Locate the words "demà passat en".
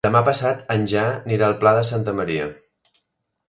0.05-0.87